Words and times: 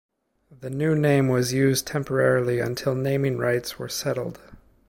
The 0.61 0.71
new 0.71 0.95
name 0.95 1.27
was 1.27 1.53
used 1.53 1.85
temporarily 1.85 2.57
until 2.59 2.95
naming 2.95 3.37
rights 3.37 3.77
were 3.77 3.87
settled. 3.87 4.39